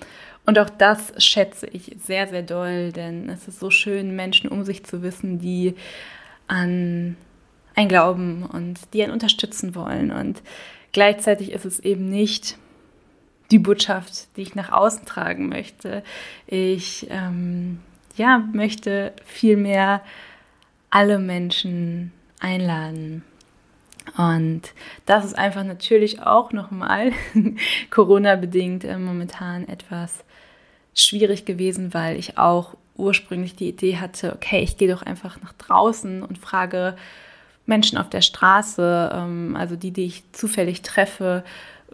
Und 0.47 0.59
auch 0.59 0.71
das 0.71 1.13
schätze 1.19 1.67
ich 1.67 1.97
sehr, 2.03 2.27
sehr 2.27 2.43
doll, 2.43 2.93
denn 2.93 3.29
es 3.29 3.47
ist 3.47 3.61
so 3.61 3.71
schön, 3.71 4.17
Menschen 4.17 4.49
um 4.49 4.65
sich 4.65 4.85
zu 4.85 5.03
wissen, 5.03 5.39
die 5.39 5.75
an 6.49 7.17
ein 7.77 7.89
Glauben 7.89 8.43
und 8.45 8.81
die 8.93 9.03
einen 9.03 9.13
unterstützen 9.13 9.75
wollen. 9.75 10.11
Und 10.11 10.43
gleichzeitig 10.93 11.53
ist 11.53 11.65
es 11.65 11.79
eben 11.79 12.09
nicht 12.09 12.59
die 13.51 13.59
Botschaft, 13.59 14.29
die 14.37 14.43
ich 14.43 14.55
nach 14.55 14.73
außen 14.73 15.05
tragen 15.07 15.49
möchte. 15.49 16.03
Ich 16.47 17.07
ähm, 17.11 17.81
ja, 18.17 18.45
möchte 18.53 19.13
vielmehr 19.25 20.03
alle 20.91 21.19
Menschen 21.19 22.13
einladen. 22.41 23.25
Und 24.17 24.63
das 25.07 25.25
ist 25.25 25.39
einfach 25.39 25.65
natürlich 25.65 26.23
auch 26.23 26.53
nochmal 26.53 27.13
Corona-bedingt 27.91 28.85
äh, 28.85 28.99
momentan 28.99 29.69
etwas 29.69 30.25
schwierig 30.95 31.45
gewesen, 31.45 31.95
weil 31.95 32.19
ich 32.19 32.39
auch 32.39 32.77
ursprünglich 32.97 33.57
die 33.57 33.69
Idee 33.69 33.97
hatte, 33.97 34.35
okay, 34.35 34.61
ich 34.61 34.77
gehe 34.77 34.93
doch 34.93 35.03
einfach 35.03 35.41
nach 35.43 35.53
draußen 35.55 36.23
und 36.23 36.39
frage 36.39 36.97
Menschen 37.67 37.99
auf 37.99 38.11
der 38.11 38.21
Straße, 38.21 39.11
ähm, 39.15 39.57
also 39.57 39.77
die, 39.77 39.93
die 39.93 40.07
ich 40.07 40.25
zufällig 40.33 40.83
treffe, 40.83 41.45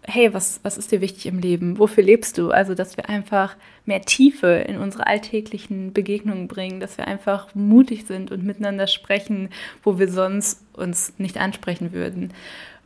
hey, 0.04 0.32
was, 0.32 0.60
was 0.62 0.78
ist 0.78 0.92
dir 0.92 1.00
wichtig 1.00 1.26
im 1.26 1.38
Leben? 1.38 1.78
Wofür 1.78 2.04
lebst 2.04 2.38
du? 2.38 2.50
Also, 2.50 2.74
dass 2.74 2.96
wir 2.96 3.08
einfach 3.08 3.56
mehr 3.84 4.02
Tiefe 4.02 4.48
in 4.48 4.78
unsere 4.78 5.06
alltäglichen 5.06 5.92
Begegnungen 5.92 6.48
bringen, 6.48 6.80
dass 6.80 6.98
wir 6.98 7.06
einfach 7.06 7.54
mutig 7.54 8.06
sind 8.06 8.30
und 8.30 8.44
miteinander 8.44 8.86
sprechen, 8.86 9.50
wo 9.82 9.98
wir 9.98 10.08
sonst 10.08 10.62
uns 10.74 11.12
nicht 11.18 11.38
ansprechen 11.38 11.92
würden. 11.92 12.32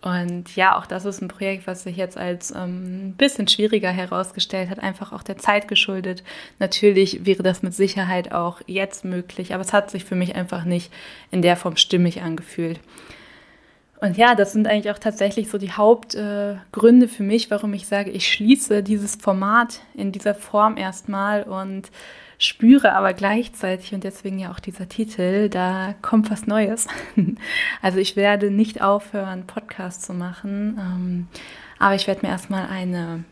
Und 0.03 0.57
ja, 0.57 0.79
auch 0.79 0.87
das 0.87 1.05
ist 1.05 1.21
ein 1.21 1.29
Projekt, 1.29 1.67
was 1.67 1.83
sich 1.83 1.97
jetzt 1.97 2.17
als 2.17 2.53
ein 2.53 2.71
ähm, 2.71 3.15
bisschen 3.19 3.49
schwieriger 3.49 3.91
herausgestellt 3.91 4.71
hat, 4.71 4.79
einfach 4.79 5.13
auch 5.13 5.23
der 5.23 5.37
Zeit 5.37 5.69
geschuldet. 5.69 6.23
Natürlich 6.59 7.27
wäre 7.27 7.43
das 7.43 7.63
mit 7.63 7.75
Sicherheit 7.75 8.33
auch 8.33 8.63
jetzt 8.67 9.05
möglich, 9.05 9.53
aber 9.53 9.63
es 9.63 9.75
hat 9.75 9.91
sich 9.91 10.07
für 10.07 10.15
mich 10.15 10.37
einfach 10.37 10.65
nicht 10.65 10.91
in 11.31 11.43
der 11.43 11.57
Form 11.57 11.77
stimmig 11.77 12.23
angefühlt. 12.23 12.81
Und 14.01 14.17
ja, 14.17 14.35
das 14.35 14.53
sind 14.53 14.67
eigentlich 14.67 14.91
auch 14.91 14.99
tatsächlich 14.99 15.51
so 15.51 15.59
die 15.59 15.73
Hauptgründe 15.73 17.07
äh, 17.07 17.09
für 17.09 17.23
mich, 17.23 17.51
warum 17.51 17.75
ich 17.75 17.87
sage, 17.87 18.11
ich 18.11 18.33
schließe 18.33 18.83
dieses 18.83 19.17
Format 19.17 19.81
in 19.95 20.11
dieser 20.11 20.35
Form 20.35 20.79
erstmal 20.79 21.43
und 21.43 21.91
spüre 22.39 22.95
aber 22.95 23.13
gleichzeitig 23.13 23.93
und 23.93 24.03
deswegen 24.03 24.39
ja 24.39 24.51
auch 24.51 24.61
dieser 24.61 24.89
Titel, 24.89 25.51
da 25.51 25.95
kommt 26.01 26.31
was 26.31 26.47
Neues. 26.47 26.89
Also 27.83 27.99
ich 27.99 28.17
werde 28.17 28.51
nicht 28.51 28.81
aufhören, 28.81 29.47
Podcast 29.47 30.03
zu 30.03 30.15
machen, 30.15 30.79
ähm, 30.79 31.29
aber 31.79 31.95
ich 31.95 32.07
werde 32.07 32.25
mir 32.25 32.33
erstmal 32.33 32.67
eine 32.69 33.25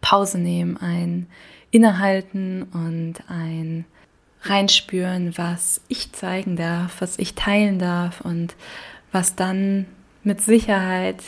Pause 0.00 0.38
nehmen, 0.38 0.76
ein 0.76 1.26
Innehalten 1.70 2.62
und 2.62 3.14
ein 3.28 3.84
Reinspüren, 4.42 5.36
was 5.36 5.80
ich 5.88 6.12
zeigen 6.12 6.56
darf, 6.56 7.00
was 7.00 7.18
ich 7.18 7.34
teilen 7.34 7.78
darf 7.78 8.20
und 8.20 8.54
was 9.14 9.36
dann 9.36 9.86
mit 10.24 10.40
Sicherheit 10.40 11.22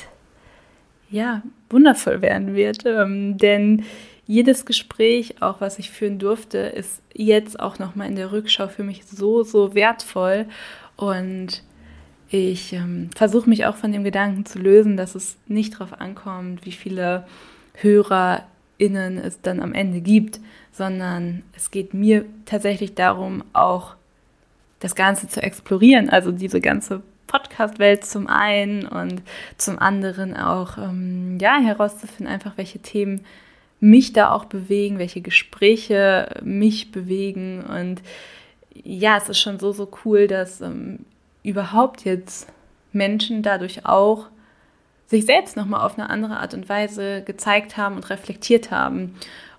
ja 1.08 1.42
wundervoll 1.70 2.20
werden 2.20 2.56
wird. 2.56 2.84
Ähm, 2.84 3.38
denn 3.38 3.84
jedes 4.26 4.66
Gespräch, 4.66 5.40
auch 5.40 5.60
was 5.60 5.78
ich 5.78 5.92
führen 5.92 6.18
durfte, 6.18 6.58
ist 6.58 7.00
jetzt 7.14 7.60
auch 7.60 7.78
nochmal 7.78 8.08
in 8.08 8.16
der 8.16 8.32
Rückschau 8.32 8.66
für 8.66 8.82
mich 8.82 9.04
so, 9.04 9.44
so 9.44 9.76
wertvoll. 9.76 10.46
Und 10.96 11.62
ich 12.28 12.72
ähm, 12.72 13.10
versuche 13.14 13.48
mich 13.48 13.66
auch 13.66 13.76
von 13.76 13.92
dem 13.92 14.02
Gedanken 14.02 14.44
zu 14.46 14.58
lösen, 14.58 14.96
dass 14.96 15.14
es 15.14 15.36
nicht 15.46 15.74
darauf 15.74 16.00
ankommt, 16.00 16.66
wie 16.66 16.72
viele 16.72 17.24
HörerInnen 17.74 19.18
es 19.18 19.40
dann 19.42 19.60
am 19.60 19.72
Ende 19.72 20.00
gibt, 20.00 20.40
sondern 20.72 21.44
es 21.54 21.70
geht 21.70 21.94
mir 21.94 22.24
tatsächlich 22.46 22.96
darum, 22.96 23.44
auch 23.52 23.94
das 24.80 24.96
Ganze 24.96 25.28
zu 25.28 25.40
explorieren, 25.40 26.10
also 26.10 26.32
diese 26.32 26.60
ganze 26.60 27.02
Podcast-Welt 27.26 28.04
zum 28.04 28.26
einen 28.26 28.86
und 28.86 29.22
zum 29.56 29.78
anderen 29.78 30.36
auch 30.36 30.78
ähm, 30.78 31.38
ja 31.40 31.58
herauszufinden, 31.58 32.32
einfach 32.32 32.52
welche 32.56 32.78
Themen 32.78 33.24
mich 33.80 34.12
da 34.12 34.30
auch 34.30 34.46
bewegen, 34.46 34.98
welche 34.98 35.20
Gespräche 35.20 36.40
mich 36.42 36.92
bewegen 36.92 37.62
und 37.64 38.02
ja, 38.84 39.16
es 39.16 39.28
ist 39.28 39.40
schon 39.40 39.58
so 39.58 39.72
so 39.72 39.90
cool, 40.04 40.26
dass 40.26 40.60
ähm, 40.60 41.00
überhaupt 41.42 42.04
jetzt 42.04 42.48
Menschen 42.92 43.42
dadurch 43.42 43.86
auch 43.86 44.26
sich 45.06 45.24
selbst 45.24 45.56
nochmal 45.56 45.82
auf 45.82 45.98
eine 45.98 46.10
andere 46.10 46.38
Art 46.38 46.54
und 46.54 46.68
Weise 46.68 47.22
gezeigt 47.22 47.76
haben 47.76 47.96
und 47.96 48.10
reflektiert 48.10 48.70
haben. 48.70 49.14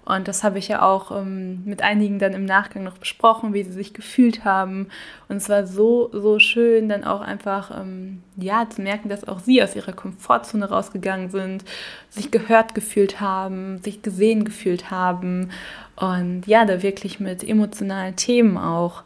Und 0.08 0.30
das 0.30 0.46
habe 0.46 0.58
ich 0.58 0.70
ja 0.70 0.84
auch 0.84 1.12
ähm, 1.12 1.64
mit 1.66 1.82
einigen 1.82 2.18
dann 2.18 2.32
im 2.32 2.46
Nachgang 2.46 2.86
noch 2.86 2.98
besprochen, 2.98 3.54
wie 3.54 3.64
sie 3.64 3.74
sich 3.74 3.94
gefühlt 3.94 4.46
haben. 4.46 4.88
Und 5.28 5.36
es 5.36 5.50
war 5.50 5.68
so, 5.68 6.10
so 6.14 6.40
schön, 6.40 6.88
dann 6.88 7.04
auch 7.04 7.20
einfach, 7.20 7.78
ähm, 7.78 8.24
ja, 8.38 8.70
zu 8.70 8.82
merken, 8.82 9.10
dass 9.10 9.28
auch 9.28 9.40
sie 9.40 9.62
aus 9.62 9.76
ihrer 9.76 9.92
Komfortzone 9.92 10.70
rausgegangen 10.70 11.30
sind, 11.30 11.66
sich 12.10 12.32
gehört 12.32 12.74
gefühlt 12.74 13.20
haben, 13.20 13.80
sich 13.80 14.02
gesehen 14.02 14.46
gefühlt 14.46 14.92
haben. 14.92 15.50
Und 15.98 16.48
ja, 16.48 16.64
da 16.64 16.82
wirklich 16.82 17.20
mit 17.20 17.44
emotionalen 17.44 18.16
Themen 18.16 18.58
auch 18.58 19.04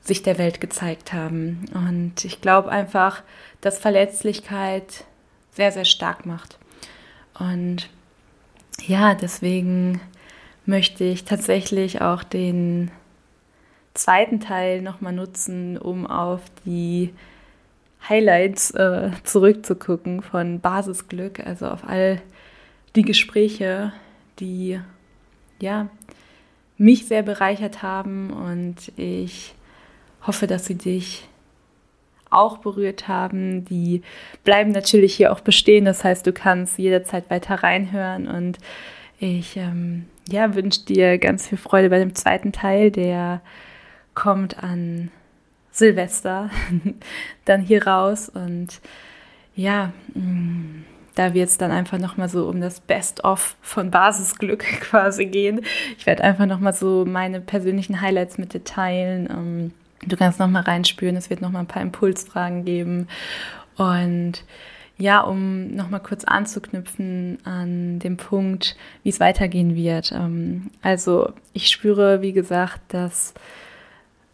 sich 0.00 0.24
der 0.24 0.36
Welt 0.36 0.60
gezeigt 0.60 1.12
haben. 1.12 1.66
Und 1.74 2.24
ich 2.24 2.40
glaube 2.40 2.70
einfach, 2.70 3.22
dass 3.60 3.78
Verletzlichkeit 3.78 5.04
sehr, 5.52 5.70
sehr 5.70 5.84
stark 5.84 6.26
macht. 6.26 6.58
Und 7.38 7.88
ja, 8.86 9.14
deswegen 9.14 10.00
möchte 10.66 11.04
ich 11.04 11.24
tatsächlich 11.24 12.00
auch 12.00 12.22
den 12.22 12.90
zweiten 13.94 14.40
Teil 14.40 14.82
nochmal 14.82 15.12
nutzen, 15.12 15.76
um 15.76 16.06
auf 16.06 16.40
die 16.64 17.12
Highlights 18.08 18.70
äh, 18.72 19.10
zurückzugucken 19.24 20.22
von 20.22 20.60
Basisglück, 20.60 21.40
also 21.40 21.66
auf 21.66 21.84
all 21.86 22.22
die 22.96 23.02
Gespräche, 23.02 23.92
die 24.38 24.80
ja 25.60 25.88
mich 26.76 27.06
sehr 27.06 27.22
bereichert 27.22 27.82
haben. 27.82 28.30
Und 28.30 28.92
ich 28.96 29.54
hoffe, 30.26 30.46
dass 30.46 30.66
sie 30.66 30.76
dich 30.76 31.27
auch 32.30 32.58
berührt 32.58 33.08
haben, 33.08 33.64
die 33.64 34.02
bleiben 34.44 34.70
natürlich 34.70 35.14
hier 35.14 35.32
auch 35.32 35.40
bestehen. 35.40 35.84
Das 35.84 36.04
heißt, 36.04 36.26
du 36.26 36.32
kannst 36.32 36.78
jederzeit 36.78 37.30
weiter 37.30 37.56
reinhören 37.56 38.28
und 38.28 38.58
ich 39.18 39.56
ähm, 39.56 40.06
ja, 40.28 40.54
wünsche 40.54 40.84
dir 40.84 41.18
ganz 41.18 41.48
viel 41.48 41.58
Freude 41.58 41.90
bei 41.90 41.98
dem 41.98 42.14
zweiten 42.14 42.52
Teil, 42.52 42.90
der 42.90 43.40
kommt 44.14 44.62
an 44.62 45.10
Silvester 45.70 46.50
dann 47.44 47.62
hier 47.62 47.86
raus 47.86 48.28
und 48.28 48.80
ja, 49.54 49.92
mm, 50.14 50.84
da 51.14 51.34
wird 51.34 51.48
es 51.48 51.58
dann 51.58 51.72
einfach 51.72 51.98
nochmal 51.98 52.28
so 52.28 52.48
um 52.48 52.60
das 52.60 52.80
Best-of 52.80 53.56
von 53.60 53.90
Basisglück 53.90 54.60
quasi 54.80 55.26
gehen. 55.26 55.62
Ich 55.96 56.06
werde 56.06 56.22
einfach 56.22 56.46
nochmal 56.46 56.74
so 56.74 57.04
meine 57.04 57.40
persönlichen 57.40 58.00
Highlights 58.00 58.38
mit 58.38 58.54
dir 58.54 58.62
teilen. 58.62 59.28
Ähm, 59.28 59.72
du 60.06 60.16
kannst 60.16 60.38
nochmal 60.38 60.62
reinspüren, 60.62 61.16
es 61.16 61.30
wird 61.30 61.40
nochmal 61.40 61.62
ein 61.62 61.68
paar 61.68 61.82
Impulsfragen 61.82 62.64
geben 62.64 63.08
und 63.76 64.44
ja, 65.00 65.20
um 65.20 65.74
nochmal 65.76 66.00
kurz 66.00 66.24
anzuknüpfen 66.24 67.38
an 67.44 68.00
dem 68.00 68.16
Punkt, 68.16 68.76
wie 69.04 69.10
es 69.10 69.20
weitergehen 69.20 69.76
wird. 69.76 70.10
Ähm, 70.10 70.70
also 70.82 71.32
ich 71.52 71.68
spüre, 71.68 72.20
wie 72.20 72.32
gesagt, 72.32 72.80
dass 72.88 73.32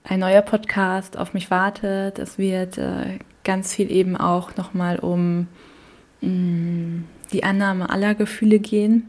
ein 0.05 0.21
neuer 0.21 0.41
Podcast 0.41 1.19
auf 1.19 1.35
mich 1.35 1.51
wartet. 1.51 2.19
Es 2.19 2.39
wird 2.39 2.79
äh, 2.79 3.19
ganz 3.45 3.75
viel 3.75 3.91
eben 3.91 4.17
auch 4.17 4.57
nochmal 4.57 4.99
um 4.99 5.49
mm, 6.23 7.05
die 7.33 7.45
Annahme 7.45 7.91
aller 7.91 8.15
Gefühle 8.15 8.59
gehen, 8.59 9.07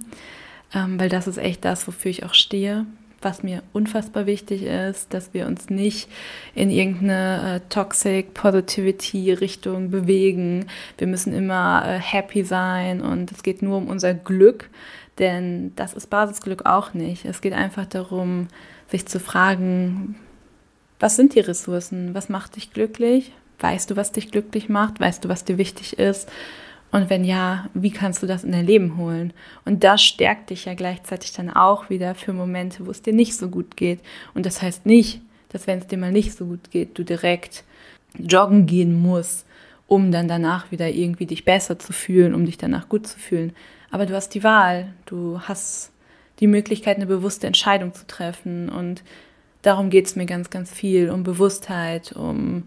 ähm, 0.74 1.00
weil 1.00 1.08
das 1.08 1.26
ist 1.26 1.38
echt 1.38 1.64
das, 1.64 1.88
wofür 1.88 2.12
ich 2.12 2.26
auch 2.26 2.34
stehe 2.34 2.86
was 3.22 3.44
mir 3.44 3.64
unfassbar 3.74 4.26
wichtig 4.26 4.64
ist, 4.64 5.14
dass 5.14 5.34
wir 5.34 5.48
uns 5.48 5.70
nicht 5.70 6.10
in 6.54 6.70
irgendeine 6.70 7.56
äh, 7.56 7.70
Toxic 7.70 8.34
Positivity 8.34 9.34
Richtung 9.34 9.90
bewegen. 9.90 10.68
Wir 10.98 11.08
müssen 11.08 11.34
immer 11.34 11.84
äh, 11.86 12.00
happy 12.00 12.44
sein 12.44 13.02
und 13.02 13.32
es 13.32 13.44
geht 13.44 13.62
nur 13.62 13.78
um 13.78 13.88
unser 13.88 14.14
Glück, 14.14 14.70
denn 15.20 15.74
das 15.76 15.94
ist 15.94 16.10
Basisglück 16.10 16.66
auch 16.66 16.94
nicht. 16.94 17.26
Es 17.26 17.42
geht 17.42 17.54
einfach 17.54 17.86
darum, 17.86 18.48
sich 18.90 19.06
zu 19.06 19.20
fragen, 19.20 20.16
was 21.00 21.16
sind 21.16 21.36
die 21.36 21.40
Ressourcen? 21.40 22.14
Was 22.14 22.30
macht 22.30 22.56
dich 22.56 22.72
glücklich? 22.72 23.34
Weißt 23.60 23.90
du, 23.90 23.96
was 23.96 24.12
dich 24.12 24.32
glücklich 24.32 24.70
macht? 24.70 25.00
Weißt 25.00 25.24
du, 25.24 25.30
was 25.30 25.46
dir 25.46 25.58
wichtig 25.58 26.00
ist? 26.00 26.30
Und 26.96 27.10
wenn 27.10 27.26
ja, 27.26 27.70
wie 27.74 27.92
kannst 27.92 28.24
du 28.24 28.26
das 28.26 28.46
in 28.46 28.54
dein 28.54 28.66
Leben 28.66 28.96
holen? 28.96 29.34
Und 29.66 29.84
das 29.84 30.02
stärkt 30.02 30.50
dich 30.50 30.64
ja 30.64 30.76
gleichzeitig 30.76 31.34
dann 31.34 31.50
auch 31.50 31.90
wieder 31.90 32.16
für 32.16 32.32
Momente, 32.32 32.86
wo 32.86 32.92
es 32.92 33.02
dir 33.02 33.12
nicht 33.12 33.36
so 33.36 33.50
gut 33.50 33.76
geht. 33.76 34.00
Und 34.34 34.46
das 34.46 34.62
heißt 34.62 34.86
nicht, 34.86 35.20
dass 35.50 35.68
wenn 35.68 35.80
es 35.80 35.88
dir 35.88 35.98
mal 35.98 36.14
nicht 36.14 36.32
so 36.32 36.46
gut 36.46 36.72
geht, 36.72 36.98
du 36.98 37.04
direkt 37.04 37.66
joggen 38.18 38.66
gehen 38.66 38.98
musst, 38.98 39.46
um 39.88 40.14
dann 40.14 40.30
danach 40.30 40.72
wieder 40.72 40.88
irgendwie 40.88 41.26
dich 41.26 41.44
besser 41.44 41.78
zu 41.78 41.92
fühlen, 41.92 42.34
um 42.34 42.46
dich 42.46 42.58
danach 42.58 42.88
gut 42.88 43.08
zu 43.08 43.20
fühlen. 43.20 43.52
Aber 43.92 44.06
du 44.06 44.16
hast 44.16 44.30
die 44.30 44.46
Wahl, 44.46 44.94
du 45.06 45.42
hast 45.42 45.92
die 46.40 46.48
Möglichkeit, 46.48 46.96
eine 46.96 47.08
bewusste 47.08 47.46
Entscheidung 47.46 47.94
zu 47.94 48.08
treffen. 48.08 48.70
Und 48.70 49.04
darum 49.64 49.90
geht 49.90 50.06
es 50.06 50.16
mir 50.16 50.28
ganz, 50.28 50.50
ganz 50.50 50.72
viel, 50.72 51.10
um 51.10 51.24
Bewusstheit, 51.24 52.14
um 52.14 52.64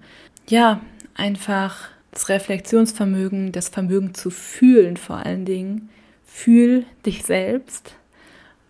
ja, 0.51 0.83
einfach 1.15 1.89
das 2.19 2.29
Reflexionsvermögen, 2.29 3.53
das 3.53 3.69
Vermögen 3.69 4.13
zu 4.13 4.31
fühlen 4.31 4.97
vor 4.97 5.25
allen 5.25 5.45
Dingen. 5.45 5.89
Fühl 6.25 6.85
dich 7.07 7.23
selbst. 7.23 7.95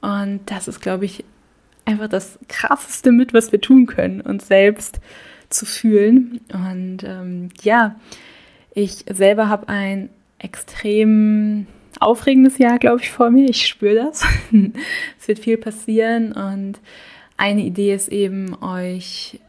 Und 0.02 0.40
das 0.44 0.68
ist, 0.68 0.80
glaube 0.80 1.06
ich, 1.06 1.24
einfach 1.86 2.08
das 2.08 2.38
krasseste 2.48 3.10
mit, 3.10 3.32
was 3.32 3.50
wir 3.50 3.60
tun 3.60 3.86
können, 3.86 4.20
uns 4.20 4.48
selbst 4.48 5.00
zu 5.48 5.64
fühlen. 5.64 6.40
Und 6.52 6.98
ähm, 7.04 7.48
ja, 7.62 7.98
ich 8.74 9.06
selber 9.10 9.48
habe 9.48 9.70
ein 9.70 10.10
extrem 10.38 11.66
aufregendes 12.00 12.58
Jahr, 12.58 12.78
glaube 12.78 13.00
ich, 13.00 13.10
vor 13.10 13.30
mir. 13.30 13.48
Ich 13.48 13.66
spüre 13.66 13.94
das. 13.94 14.26
es 15.18 15.26
wird 15.26 15.38
viel 15.38 15.56
passieren 15.56 16.32
und 16.32 16.80
eine 17.38 17.62
Idee 17.62 17.94
ist 17.94 18.08
eben, 18.08 18.62
euch 18.62 19.40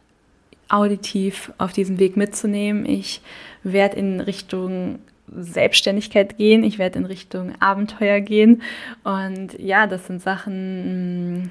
auditiv 0.70 1.52
auf 1.58 1.72
diesen 1.72 1.98
Weg 1.98 2.16
mitzunehmen. 2.16 2.86
Ich 2.86 3.20
werde 3.62 3.96
in 3.96 4.20
Richtung 4.20 5.00
Selbstständigkeit 5.32 6.36
gehen, 6.38 6.64
ich 6.64 6.78
werde 6.78 6.98
in 6.98 7.04
Richtung 7.04 7.54
Abenteuer 7.60 8.20
gehen. 8.20 8.62
Und 9.04 9.58
ja, 9.58 9.86
das 9.86 10.06
sind 10.06 10.22
Sachen, 10.22 11.42
mm, 11.42 11.50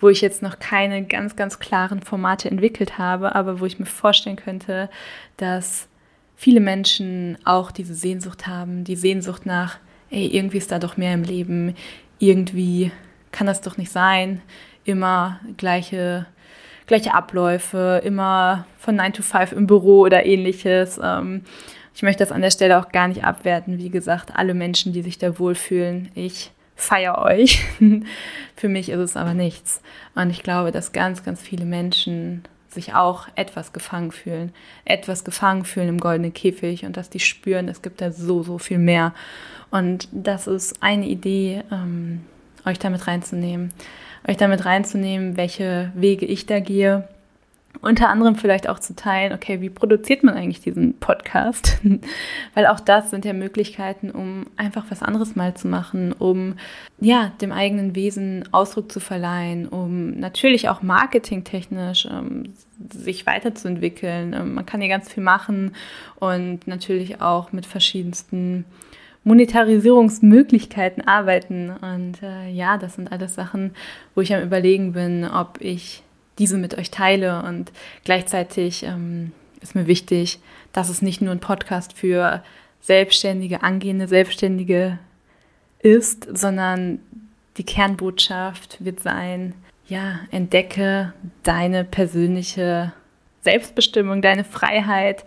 wo 0.00 0.08
ich 0.08 0.20
jetzt 0.20 0.42
noch 0.42 0.58
keine 0.58 1.04
ganz, 1.04 1.36
ganz 1.36 1.58
klaren 1.58 2.00
Formate 2.00 2.50
entwickelt 2.50 2.98
habe, 2.98 3.34
aber 3.34 3.60
wo 3.60 3.66
ich 3.66 3.78
mir 3.78 3.86
vorstellen 3.86 4.36
könnte, 4.36 4.90
dass 5.36 5.88
viele 6.34 6.60
Menschen 6.60 7.38
auch 7.44 7.70
diese 7.70 7.94
Sehnsucht 7.94 8.46
haben, 8.46 8.84
die 8.84 8.96
Sehnsucht 8.96 9.46
nach, 9.46 9.78
ey, 10.10 10.26
irgendwie 10.26 10.58
ist 10.58 10.70
da 10.70 10.78
doch 10.78 10.96
mehr 10.96 11.14
im 11.14 11.22
Leben, 11.22 11.74
irgendwie 12.18 12.90
kann 13.32 13.46
das 13.46 13.62
doch 13.62 13.76
nicht 13.76 13.90
sein, 13.90 14.42
immer 14.84 15.40
gleiche 15.56 16.26
gleiche 16.86 17.14
Abläufe, 17.14 18.00
immer 18.04 18.66
von 18.78 18.96
9 18.96 19.14
to 19.14 19.22
5 19.22 19.52
im 19.52 19.66
Büro 19.66 20.00
oder 20.00 20.24
ähnliches. 20.24 21.00
Ähm, 21.02 21.42
ich 21.94 22.02
möchte 22.02 22.22
das 22.22 22.32
an 22.32 22.42
der 22.42 22.50
Stelle 22.50 22.78
auch 22.78 22.90
gar 22.90 23.08
nicht 23.08 23.24
abwerten. 23.24 23.78
Wie 23.78 23.90
gesagt, 23.90 24.36
alle 24.36 24.54
Menschen, 24.54 24.92
die 24.92 25.02
sich 25.02 25.18
da 25.18 25.38
wohlfühlen, 25.38 26.10
ich 26.14 26.50
feiere 26.76 27.18
euch. 27.18 27.64
Für 28.56 28.68
mich 28.68 28.90
ist 28.90 29.00
es 29.00 29.16
aber 29.16 29.34
nichts. 29.34 29.80
Und 30.14 30.30
ich 30.30 30.42
glaube, 30.42 30.72
dass 30.72 30.92
ganz, 30.92 31.24
ganz 31.24 31.40
viele 31.40 31.64
Menschen 31.64 32.44
sich 32.68 32.94
auch 32.94 33.26
etwas 33.34 33.72
gefangen 33.72 34.12
fühlen, 34.12 34.52
etwas 34.84 35.24
gefangen 35.24 35.64
fühlen 35.64 35.88
im 35.88 35.98
goldenen 35.98 36.34
Käfig 36.34 36.84
und 36.84 36.98
dass 36.98 37.08
die 37.08 37.20
spüren, 37.20 37.68
es 37.68 37.80
gibt 37.80 38.02
da 38.02 38.12
so, 38.12 38.42
so 38.42 38.58
viel 38.58 38.78
mehr. 38.78 39.14
Und 39.70 40.08
das 40.12 40.46
ist 40.46 40.82
eine 40.82 41.06
Idee, 41.06 41.62
ähm, 41.72 42.20
euch 42.66 42.78
damit 42.78 43.06
reinzunehmen 43.06 43.72
euch 44.28 44.36
damit 44.36 44.64
reinzunehmen, 44.64 45.36
welche 45.36 45.92
Wege 45.94 46.26
ich 46.26 46.46
da 46.46 46.60
gehe. 46.60 47.08
Unter 47.82 48.08
anderem 48.08 48.36
vielleicht 48.36 48.68
auch 48.68 48.78
zu 48.78 48.96
teilen, 48.96 49.34
okay, 49.34 49.60
wie 49.60 49.68
produziert 49.68 50.24
man 50.24 50.34
eigentlich 50.34 50.62
diesen 50.62 50.98
Podcast? 50.98 51.78
Weil 52.54 52.66
auch 52.66 52.80
das 52.80 53.10
sind 53.10 53.26
ja 53.26 53.34
Möglichkeiten, 53.34 54.10
um 54.10 54.46
einfach 54.56 54.86
was 54.88 55.02
anderes 55.02 55.36
mal 55.36 55.54
zu 55.54 55.68
machen, 55.68 56.12
um 56.12 56.54
ja, 57.00 57.32
dem 57.42 57.52
eigenen 57.52 57.94
Wesen 57.94 58.48
Ausdruck 58.52 58.90
zu 58.90 58.98
verleihen, 58.98 59.68
um 59.68 60.18
natürlich 60.18 60.70
auch 60.70 60.80
marketingtechnisch 60.80 62.08
ähm, 62.10 62.54
sich 62.90 63.26
weiterzuentwickeln. 63.26 64.32
Ähm, 64.32 64.54
man 64.54 64.64
kann 64.64 64.80
ja 64.80 64.88
ganz 64.88 65.12
viel 65.12 65.22
machen 65.22 65.74
und 66.18 66.66
natürlich 66.66 67.20
auch 67.20 67.52
mit 67.52 67.66
verschiedensten 67.66 68.64
Monetarisierungsmöglichkeiten 69.26 71.06
arbeiten. 71.06 71.70
Und 71.70 72.22
äh, 72.22 72.48
ja, 72.48 72.78
das 72.78 72.94
sind 72.94 73.10
alles 73.10 73.34
Sachen, 73.34 73.74
wo 74.14 74.20
ich 74.20 74.32
am 74.32 74.42
Überlegen 74.42 74.92
bin, 74.92 75.24
ob 75.24 75.60
ich 75.60 76.04
diese 76.38 76.56
mit 76.56 76.78
euch 76.78 76.92
teile. 76.92 77.42
Und 77.42 77.72
gleichzeitig 78.04 78.84
ähm, 78.84 79.32
ist 79.60 79.74
mir 79.74 79.88
wichtig, 79.88 80.38
dass 80.72 80.90
es 80.90 81.02
nicht 81.02 81.20
nur 81.20 81.32
ein 81.32 81.40
Podcast 81.40 81.92
für 81.92 82.42
Selbstständige, 82.80 83.64
angehende 83.64 84.06
Selbstständige 84.06 85.00
ist, 85.80 86.28
sondern 86.38 87.00
die 87.56 87.64
Kernbotschaft 87.64 88.84
wird 88.84 89.00
sein, 89.00 89.54
ja, 89.88 90.20
entdecke 90.30 91.12
deine 91.42 91.82
persönliche 91.82 92.92
Selbstbestimmung, 93.40 94.22
deine 94.22 94.44
Freiheit 94.44 95.24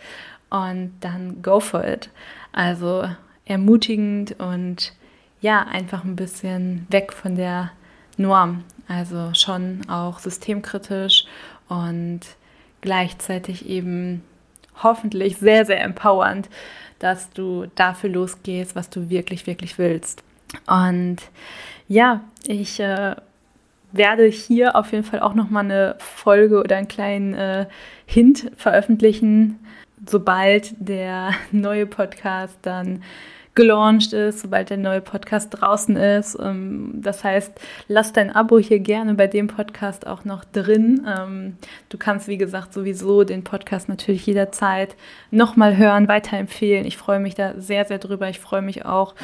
und 0.49 0.93
dann 1.01 1.41
go 1.41 1.59
for 1.59 1.85
it. 1.85 2.09
Also 2.53 3.03
ermutigend 3.49 4.39
und 4.39 4.93
ja, 5.41 5.63
einfach 5.63 6.03
ein 6.03 6.15
bisschen 6.15 6.85
weg 6.89 7.13
von 7.13 7.35
der 7.35 7.71
Norm. 8.17 8.63
Also 8.87 9.33
schon 9.33 9.81
auch 9.89 10.19
systemkritisch 10.19 11.25
und 11.67 12.21
gleichzeitig 12.81 13.67
eben 13.67 14.23
hoffentlich 14.81 15.37
sehr, 15.37 15.65
sehr 15.65 15.81
empowernd, 15.81 16.49
dass 16.99 17.29
du 17.31 17.67
dafür 17.75 18.09
losgehst, 18.09 18.75
was 18.75 18.89
du 18.89 19.09
wirklich, 19.09 19.47
wirklich 19.47 19.77
willst. 19.77 20.23
Und 20.67 21.17
ja, 21.87 22.21
ich 22.47 22.79
äh, 22.79 23.15
werde 23.91 24.25
hier 24.25 24.75
auf 24.75 24.91
jeden 24.91 25.03
Fall 25.03 25.19
auch 25.19 25.33
nochmal 25.33 25.65
eine 25.65 25.95
Folge 25.99 26.59
oder 26.59 26.77
einen 26.77 26.87
kleinen 26.87 27.33
äh, 27.33 27.67
Hint 28.05 28.51
veröffentlichen, 28.55 29.59
sobald 30.05 30.73
der 30.79 31.31
neue 31.51 31.85
Podcast 31.85 32.57
dann 32.61 33.03
gelauncht 33.55 34.13
ist, 34.13 34.41
sobald 34.41 34.69
der 34.69 34.77
neue 34.77 35.01
Podcast 35.01 35.49
draußen 35.51 35.95
ist. 35.97 36.37
Ähm, 36.41 36.91
das 36.95 37.23
heißt, 37.23 37.51
lass 37.87 38.13
dein 38.13 38.33
Abo 38.33 38.59
hier 38.59 38.79
gerne 38.79 39.15
bei 39.15 39.27
dem 39.27 39.47
Podcast 39.47 40.07
auch 40.07 40.23
noch 40.23 40.45
drin. 40.45 41.05
Ähm, 41.07 41.57
du 41.89 41.97
kannst, 41.97 42.27
wie 42.27 42.37
gesagt, 42.37 42.73
sowieso 42.73 43.23
den 43.23 43.43
Podcast 43.43 43.89
natürlich 43.89 44.25
jederzeit 44.25 44.95
nochmal 45.31 45.77
hören, 45.77 46.07
weiterempfehlen. 46.07 46.85
Ich 46.85 46.97
freue 46.97 47.19
mich 47.19 47.35
da 47.35 47.53
sehr, 47.57 47.85
sehr 47.85 47.99
drüber. 47.99 48.29
Ich 48.29 48.39
freue 48.39 48.61
mich 48.61 48.85
auch 48.85 49.15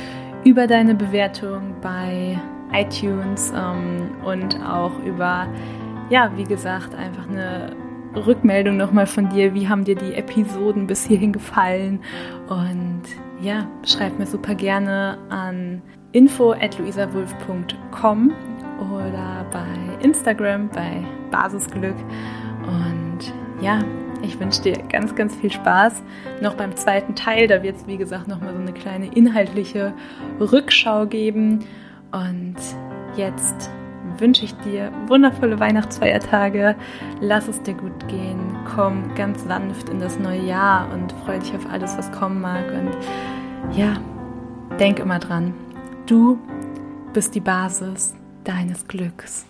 über 0.43 0.67
deine 0.67 0.95
Bewertung 0.95 1.75
bei 1.81 2.39
iTunes 2.73 3.53
ähm, 3.55 4.11
und 4.25 4.59
auch 4.61 4.99
über, 5.05 5.47
ja, 6.09 6.31
wie 6.35 6.43
gesagt, 6.43 6.93
einfach 6.95 7.27
eine 7.29 7.75
Rückmeldung 8.15 8.77
nochmal 8.77 9.07
von 9.07 9.29
dir. 9.29 9.53
Wie 9.53 9.67
haben 9.67 9.83
dir 9.83 9.95
die 9.95 10.13
Episoden 10.13 10.87
bis 10.87 11.05
hierhin 11.05 11.33
gefallen? 11.33 12.01
Und 12.47 13.03
ja, 13.45 13.67
schreib 13.85 14.17
mir 14.17 14.25
super 14.25 14.55
gerne 14.55 15.19
an 15.29 15.83
info.luisawulf.com 16.13 18.33
oder 18.91 19.45
bei 19.51 20.03
Instagram 20.03 20.67
bei 20.69 21.03
Basisglück. 21.29 21.97
Und 22.65 23.19
ja, 23.61 23.77
ich 24.23 24.39
wünsche 24.39 24.63
dir 24.63 24.77
ganz, 24.89 25.13
ganz 25.13 25.35
viel 25.35 25.51
Spaß 25.51 26.01
noch 26.41 26.55
beim 26.55 26.75
zweiten 26.75 27.13
Teil. 27.13 27.47
Da 27.47 27.61
wird 27.61 27.75
es, 27.75 27.85
wie 27.85 27.97
gesagt, 27.97 28.27
nochmal 28.27 28.55
so 28.55 28.61
eine 28.61 28.73
kleine 28.73 29.13
inhaltliche 29.13 29.93
Rückschau 30.39 31.05
geben. 31.05 31.59
Und 32.11 32.55
jetzt 33.15 33.69
wünsche 34.19 34.45
ich 34.45 34.53
dir 34.57 34.91
wundervolle 35.07 35.59
Weihnachtsfeiertage. 35.59 36.75
Lass 37.21 37.47
es 37.47 37.61
dir 37.61 37.73
gut 37.73 38.07
gehen. 38.07 38.39
Komm 38.75 39.13
ganz 39.15 39.43
sanft 39.43 39.89
in 39.89 39.99
das 39.99 40.19
neue 40.19 40.41
Jahr 40.41 40.91
und 40.93 41.11
freue 41.23 41.39
dich 41.39 41.53
auf 41.53 41.69
alles, 41.71 41.97
was 41.97 42.11
kommen 42.11 42.41
mag. 42.41 42.65
Und 42.71 43.77
ja, 43.77 43.93
denk 44.79 44.99
immer 44.99 45.19
dran. 45.19 45.53
Du 46.05 46.39
bist 47.13 47.35
die 47.35 47.39
Basis 47.39 48.13
deines 48.43 48.87
Glücks. 48.87 49.45